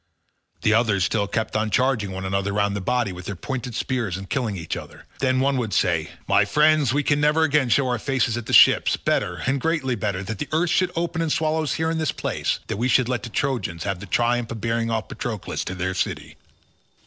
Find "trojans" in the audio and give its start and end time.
13.29-13.83